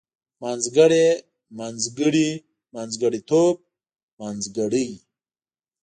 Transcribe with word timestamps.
منځګړی 0.41 1.05
منځګړي 1.57 2.29
منځګړيتوب 2.75 3.55
منځګړۍ 4.19 4.89